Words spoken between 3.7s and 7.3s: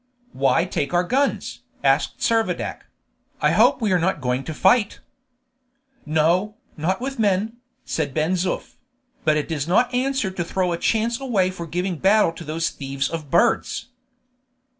we are not going to fight." "No, not with